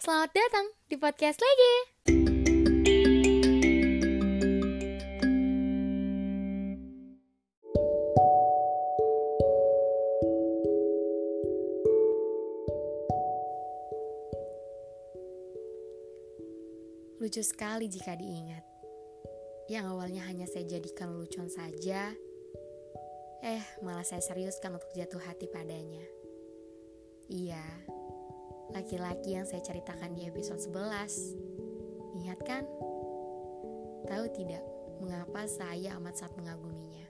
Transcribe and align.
selamat 0.00 0.32
datang 0.32 0.66
di 0.88 0.96
podcast 0.96 1.36
lagi. 1.44 1.74
Lucu 17.20 17.44
sekali 17.44 17.84
jika 17.92 18.16
diingat. 18.16 18.64
Yang 19.68 19.84
awalnya 19.84 20.24
hanya 20.24 20.48
saya 20.48 20.64
jadikan 20.64 21.12
lucuan 21.12 21.52
saja, 21.52 22.08
eh 23.44 23.62
malah 23.84 24.08
saya 24.08 24.24
seriuskan 24.24 24.80
untuk 24.80 24.88
jatuh 24.96 25.20
hati 25.20 25.44
padanya. 25.52 26.08
Iya, 27.28 27.60
laki-laki 28.70 29.34
yang 29.34 29.46
saya 29.46 29.62
ceritakan 29.62 30.14
di 30.14 30.30
episode 30.30 30.62
11. 30.62 32.18
Ingat 32.22 32.38
kan? 32.46 32.64
Tahu 34.06 34.24
tidak 34.34 34.62
mengapa 35.02 35.46
saya 35.46 35.98
amat 35.98 36.14
sangat 36.18 36.34
mengaguminya? 36.38 37.06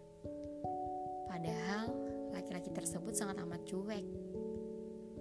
Padahal 1.29 1.93
laki-laki 2.33 2.73
tersebut 2.73 3.13
sangat 3.13 3.41
amat 3.45 3.61
cuek. 3.69 4.07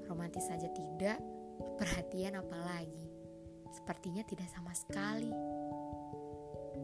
Romantis 0.08 0.48
saja 0.48 0.68
tidak, 0.72 1.20
perhatian 1.78 2.40
apalagi. 2.40 3.08
Sepertinya 3.70 4.26
tidak 4.26 4.50
sama 4.50 4.74
sekali. 4.74 5.30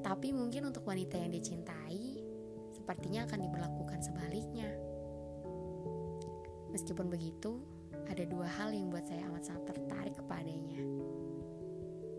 Tapi 0.06 0.30
mungkin 0.36 0.70
untuk 0.70 0.86
wanita 0.86 1.18
yang 1.18 1.34
dicintai, 1.34 2.22
sepertinya 2.76 3.26
akan 3.26 3.40
diberlakukan 3.42 4.00
sebaliknya. 4.06 4.70
Meskipun 6.70 7.10
begitu, 7.10 7.58
ada 8.16 8.32
dua 8.32 8.48
hal 8.48 8.72
yang 8.72 8.88
buat 8.88 9.04
saya 9.04 9.28
amat 9.28 9.44
sangat 9.44 9.76
tertarik 9.76 10.16
kepadanya. 10.16 10.80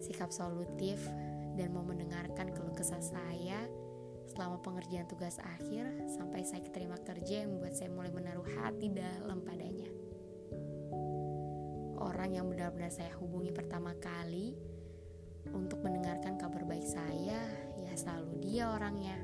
Sikap 0.05 0.29
solutif 0.29 1.01
dan 1.57 1.73
mau 1.73 1.81
mendengarkan 1.81 2.53
keluh 2.53 2.77
kesah 2.77 3.01
saya 3.01 3.65
selama 4.29 4.61
pengerjaan 4.61 5.09
tugas 5.09 5.41
akhir 5.41 5.89
sampai 6.05 6.45
saya 6.45 6.61
keterima 6.61 7.01
kerja 7.01 7.49
yang 7.49 7.57
membuat 7.57 7.81
saya 7.81 7.89
mulai 7.89 8.13
menaruh 8.13 8.45
hati 8.45 8.93
dalam 8.93 9.41
padanya. 9.41 9.89
Orang 11.97 12.37
yang 12.37 12.45
benar-benar 12.45 12.93
saya 12.93 13.17
hubungi 13.17 13.57
pertama 13.57 13.97
kali 13.97 14.53
untuk 15.49 15.81
mendengarkan 15.81 16.37
kabar 16.37 16.69
baik 16.69 16.85
saya, 16.85 17.41
ya 17.81 17.93
selalu 17.97 18.37
dia 18.45 18.69
orangnya. 18.69 19.17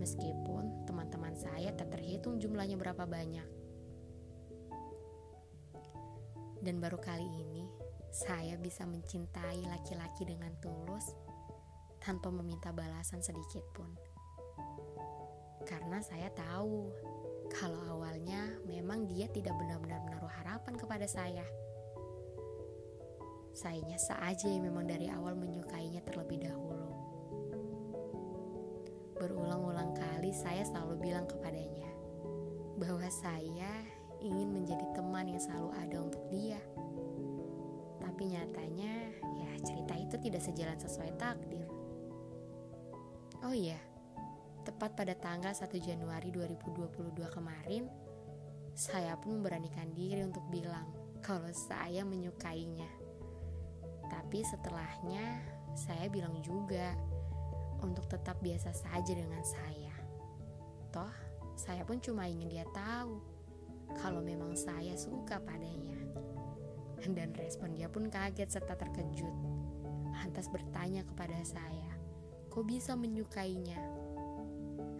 Meskipun 0.00 0.88
teman-teman 0.88 1.36
saya 1.36 1.76
tak 1.76 1.92
terhitung 1.92 2.40
jumlahnya 2.40 2.80
berapa 2.80 3.04
banyak. 3.04 3.55
Dan 6.66 6.82
baru 6.82 6.98
kali 6.98 7.22
ini 7.22 7.62
saya 8.10 8.58
bisa 8.58 8.82
mencintai 8.82 9.70
laki-laki 9.70 10.26
dengan 10.26 10.50
tulus 10.58 11.14
tanpa 12.02 12.26
meminta 12.34 12.74
balasan 12.74 13.22
sedikit 13.22 13.62
pun. 13.70 13.94
Karena 15.62 16.02
saya 16.02 16.26
tahu 16.34 16.90
kalau 17.54 17.78
awalnya 17.86 18.50
memang 18.66 19.06
dia 19.06 19.30
tidak 19.30 19.54
benar-benar 19.54 20.02
menaruh 20.10 20.32
harapan 20.42 20.74
kepada 20.74 21.06
saya. 21.06 21.46
Sayanya 23.54 24.02
saja 24.02 24.50
yang 24.50 24.66
memang 24.66 24.90
dari 24.90 25.06
awal 25.06 25.38
menyukainya 25.38 26.02
terlebih 26.02 26.50
dahulu. 26.50 26.90
Berulang-ulang 29.22 29.94
kali 29.94 30.34
saya 30.34 30.66
selalu 30.66 30.98
bilang 30.98 31.30
kepadanya 31.30 31.94
bahwa 32.74 33.06
saya 33.06 33.86
ingin 34.20 34.52
menjadi 34.52 34.86
teman 34.96 35.28
yang 35.28 35.40
selalu 35.40 35.70
ada 35.76 35.96
untuk 36.00 36.22
dia. 36.32 36.60
Tapi 38.00 38.22
nyatanya, 38.32 38.94
ya 39.20 39.50
cerita 39.60 39.94
itu 39.96 40.16
tidak 40.20 40.42
sejalan 40.44 40.78
sesuai 40.80 41.12
takdir. 41.20 41.66
Oh 43.44 43.52
iya, 43.52 43.76
tepat 44.64 44.96
pada 44.96 45.14
tanggal 45.14 45.52
1 45.52 45.68
Januari 45.78 46.32
2022 46.32 47.12
kemarin, 47.28 47.86
saya 48.72 49.16
pun 49.20 49.40
memberanikan 49.40 49.92
diri 49.92 50.24
untuk 50.24 50.44
bilang 50.48 50.88
kalau 51.20 51.48
saya 51.52 52.02
menyukainya. 52.02 52.88
Tapi 54.06 54.40
setelahnya, 54.46 55.42
saya 55.76 56.08
bilang 56.08 56.40
juga 56.40 56.96
untuk 57.84 58.08
tetap 58.08 58.40
biasa 58.40 58.72
saja 58.72 59.12
dengan 59.12 59.42
saya. 59.44 59.94
Toh, 60.88 61.12
saya 61.58 61.84
pun 61.84 62.00
cuma 62.00 62.24
ingin 62.24 62.48
dia 62.48 62.66
tahu 62.72 63.35
kalau 63.94 64.18
memang 64.20 64.58
saya 64.58 64.98
suka 64.98 65.38
padanya. 65.38 66.00
Dan 67.06 67.30
respon 67.38 67.76
dia 67.76 67.86
pun 67.86 68.10
kaget 68.10 68.50
serta 68.50 68.74
terkejut. 68.74 69.36
Lantas 70.16 70.50
bertanya 70.50 71.06
kepada 71.06 71.38
saya, 71.46 71.92
kok 72.50 72.66
bisa 72.66 72.98
menyukainya? 72.98 73.78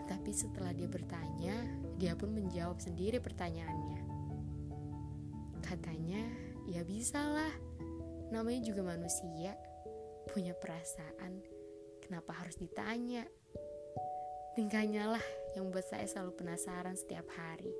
Tapi 0.06 0.30
setelah 0.30 0.70
dia 0.70 0.86
bertanya, 0.86 1.56
dia 1.98 2.14
pun 2.14 2.30
menjawab 2.30 2.78
sendiri 2.78 3.18
pertanyaannya. 3.18 4.00
Katanya, 5.66 6.22
ya 6.70 6.86
bisalah. 6.86 7.50
Namanya 8.30 8.62
juga 8.62 8.86
manusia, 8.86 9.58
punya 10.30 10.54
perasaan. 10.54 11.42
Kenapa 12.06 12.38
harus 12.38 12.54
ditanya? 12.54 13.26
Tingkahnya 14.54 15.10
lah 15.10 15.26
yang 15.58 15.68
membuat 15.68 15.90
saya 15.90 16.06
selalu 16.06 16.38
penasaran 16.38 16.94
setiap 16.94 17.26
hari 17.34 17.74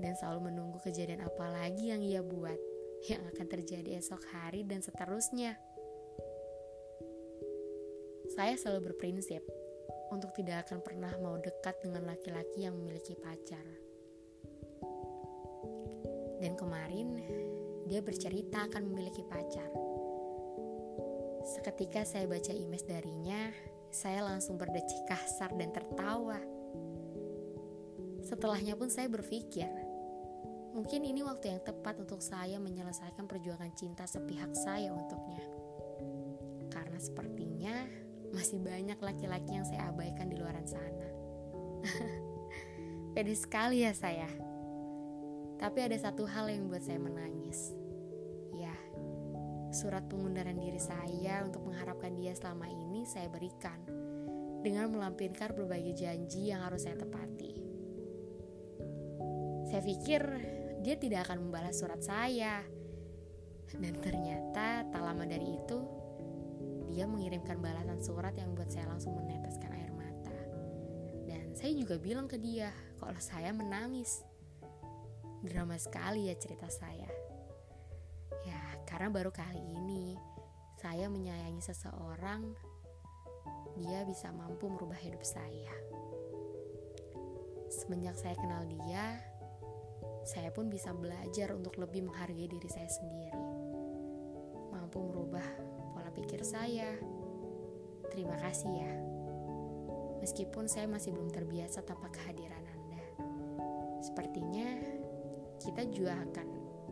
dan 0.00 0.16
selalu 0.16 0.50
menunggu 0.50 0.80
kejadian 0.80 1.22
apa 1.22 1.46
lagi 1.52 1.92
yang 1.92 2.00
ia 2.00 2.24
buat, 2.24 2.56
yang 3.06 3.20
akan 3.30 3.46
terjadi 3.46 4.00
esok 4.00 4.24
hari 4.32 4.64
dan 4.64 4.80
seterusnya. 4.80 5.60
Saya 8.32 8.56
selalu 8.56 8.92
berprinsip 8.92 9.44
untuk 10.10 10.34
tidak 10.34 10.66
akan 10.66 10.82
pernah 10.82 11.12
mau 11.22 11.38
dekat 11.38 11.78
dengan 11.84 12.08
laki-laki 12.08 12.66
yang 12.66 12.74
memiliki 12.74 13.14
pacar. 13.14 13.62
Dan 16.40 16.56
kemarin 16.56 17.20
dia 17.84 18.00
bercerita 18.00 18.64
akan 18.70 18.82
memiliki 18.88 19.20
pacar. 19.28 19.68
Seketika 21.42 22.06
saya 22.06 22.30
baca 22.30 22.52
image 22.54 22.86
darinya, 22.86 23.50
saya 23.90 24.22
langsung 24.22 24.54
berdecik 24.54 25.02
kasar 25.10 25.50
dan 25.58 25.74
tertawa. 25.74 26.38
Setelahnya 28.22 28.78
pun 28.78 28.86
saya 28.86 29.10
berpikir, 29.10 29.66
Mungkin 30.70 31.02
ini 31.02 31.26
waktu 31.26 31.50
yang 31.50 31.60
tepat 31.66 31.98
untuk 31.98 32.22
saya 32.22 32.62
menyelesaikan 32.62 33.26
perjuangan 33.26 33.74
cinta 33.74 34.06
sepihak 34.06 34.54
saya 34.54 34.94
untuknya. 34.94 35.42
Karena 36.70 36.98
sepertinya 37.02 37.74
masih 38.30 38.62
banyak 38.62 38.98
laki-laki 39.02 39.50
yang 39.58 39.66
saya 39.66 39.90
abaikan 39.90 40.30
di 40.30 40.38
luar 40.38 40.54
sana. 40.62 41.08
Pede 43.14 43.34
sekali 43.34 43.82
ya 43.82 43.90
saya. 43.90 44.30
Tapi 45.58 45.78
ada 45.82 45.98
satu 45.98 46.24
hal 46.24 46.46
yang 46.48 46.70
membuat 46.70 46.86
saya 46.86 47.02
menangis. 47.02 47.74
Ya, 48.54 48.72
surat 49.74 50.06
pengundaran 50.06 50.56
diri 50.56 50.78
saya 50.78 51.42
untuk 51.42 51.66
mengharapkan 51.66 52.14
dia 52.14 52.32
selama 52.38 52.70
ini 52.70 53.02
saya 53.04 53.26
berikan 53.26 53.76
dengan 54.62 54.94
melampirkan 54.94 55.52
berbagai 55.52 55.98
janji 55.98 56.54
yang 56.54 56.62
harus 56.62 56.86
saya 56.86 56.96
tepati. 56.96 57.52
Saya 59.68 59.82
pikir 59.86 60.22
dia 60.80 60.96
tidak 60.96 61.28
akan 61.28 61.48
membalas 61.48 61.76
surat 61.76 62.00
saya. 62.00 62.64
Dan 63.70 63.94
ternyata 64.02 64.82
tak 64.88 65.02
lama 65.02 65.22
dari 65.28 65.54
itu, 65.54 65.78
dia 66.90 67.06
mengirimkan 67.06 67.62
balasan 67.62 68.02
surat 68.02 68.34
yang 68.34 68.56
buat 68.56 68.66
saya 68.66 68.90
langsung 68.90 69.14
meneteskan 69.14 69.70
air 69.76 69.92
mata. 69.94 70.34
Dan 71.28 71.54
saya 71.54 71.70
juga 71.76 72.00
bilang 72.00 72.26
ke 72.26 72.40
dia 72.40 72.74
kalau 72.98 73.20
saya 73.20 73.54
menangis. 73.54 74.26
Drama 75.40 75.78
sekali 75.80 76.28
ya 76.28 76.36
cerita 76.36 76.68
saya. 76.68 77.08
Ya, 78.44 78.60
karena 78.84 79.08
baru 79.08 79.32
kali 79.32 79.60
ini 79.60 80.18
saya 80.80 81.08
menyayangi 81.08 81.60
seseorang, 81.64 82.56
dia 83.76 84.04
bisa 84.04 84.32
mampu 84.32 84.68
merubah 84.68 84.96
hidup 85.00 85.24
saya. 85.24 85.72
Semenjak 87.72 88.18
saya 88.20 88.36
kenal 88.36 88.66
dia, 88.68 89.29
saya 90.24 90.52
pun 90.52 90.68
bisa 90.68 90.92
belajar 90.92 91.56
untuk 91.56 91.80
lebih 91.80 92.06
menghargai 92.06 92.46
diri 92.46 92.68
saya 92.68 92.86
sendiri. 92.86 93.42
Mampu 94.70 95.00
merubah 95.00 95.44
pola 95.96 96.12
pikir 96.12 96.44
saya. 96.44 96.94
Terima 98.12 98.36
kasih 98.38 98.70
ya. 98.70 98.92
Meskipun 100.20 100.68
saya 100.68 100.84
masih 100.84 101.16
belum 101.16 101.32
terbiasa 101.32 101.80
tanpa 101.80 102.12
kehadiran 102.12 102.60
Anda. 102.60 103.04
Sepertinya 104.04 104.68
kita 105.60 105.88
juga 105.88 106.20
akan 106.20 106.48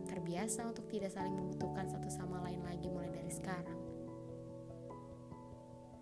terbiasa 0.09 0.65
untuk 0.65 0.89
tidak 0.89 1.13
saling 1.13 1.37
membutuhkan 1.37 1.85
satu 1.85 2.09
sama 2.09 2.41
lain 2.41 2.65
lagi 2.65 2.89
mulai 2.89 3.13
dari 3.13 3.29
sekarang. 3.29 3.79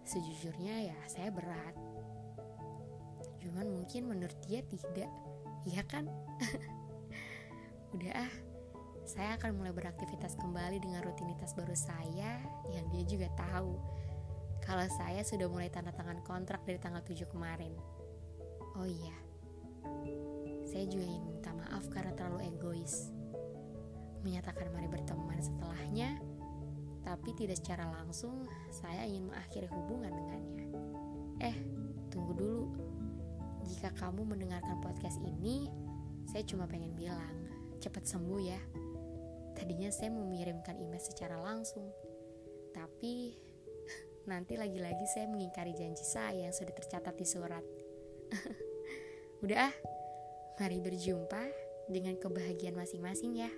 Sejujurnya 0.08 0.88
ya 0.88 0.98
saya 1.12 1.28
berat. 1.28 1.76
Cuman 3.44 3.68
mungkin 3.68 4.08
menurut 4.08 4.40
dia 4.48 4.64
tidak. 4.64 5.12
Iya 5.68 5.84
kan? 5.84 6.08
Udah 7.98 8.14
ah, 8.14 8.34
saya 9.10 9.42
akan 9.42 9.58
mulai 9.58 9.74
beraktivitas 9.74 10.38
kembali 10.38 10.78
dengan 10.78 11.02
rutinitas 11.02 11.58
baru 11.58 11.74
saya 11.74 12.38
yang 12.70 12.86
dia 12.94 13.02
juga 13.10 13.26
tahu 13.34 13.74
kalau 14.62 14.86
saya 15.02 15.26
sudah 15.26 15.50
mulai 15.50 15.74
tanda 15.74 15.90
tangan 15.90 16.22
kontrak 16.22 16.62
dari 16.62 16.78
tanggal 16.78 17.02
7 17.02 17.26
kemarin. 17.26 17.74
Oh 18.78 18.86
iya, 18.86 19.18
saya 20.70 20.86
juga 20.86 21.10
ingin 21.10 21.26
minta 21.26 21.50
maaf 21.58 21.90
karena 21.90 22.14
terlalu 22.14 22.54
egois. 22.54 23.10
Menyatakan 24.22 24.70
mari 24.78 24.86
berteman 24.86 25.42
setelahnya, 25.42 26.22
tapi 27.02 27.34
tidak 27.34 27.58
secara 27.58 27.90
langsung 27.90 28.46
saya 28.70 29.10
ingin 29.10 29.34
mengakhiri 29.34 29.66
hubungan 29.74 30.14
dengannya. 30.14 30.66
Eh, 31.42 31.58
tunggu 32.14 32.38
dulu. 32.38 32.64
Jika 33.66 33.90
kamu 33.98 34.22
mendengarkan 34.22 34.78
podcast 34.86 35.18
ini, 35.26 35.66
saya 36.30 36.46
cuma 36.46 36.70
pengen 36.70 36.94
bilang, 36.94 37.57
cepat 37.78 38.04
sembuh 38.06 38.42
ya. 38.42 38.60
Tadinya 39.58 39.90
saya 39.90 40.14
mau 40.14 40.26
mengirimkan 40.26 40.78
email 40.78 41.02
secara 41.02 41.38
langsung, 41.42 41.90
tapi 42.74 43.34
nanti 44.32 44.54
lagi-lagi 44.54 45.06
saya 45.10 45.26
mengingkari 45.30 45.74
janji 45.74 46.06
saya 46.06 46.50
yang 46.50 46.54
sudah 46.54 46.74
tercatat 46.74 47.16
di 47.18 47.26
surat. 47.26 47.66
Udah 49.46 49.70
ah, 49.70 49.74
mari 50.62 50.82
berjumpa 50.82 51.44
dengan 51.90 52.18
kebahagiaan 52.18 52.78
masing-masing 52.78 53.38
ya. 53.42 53.52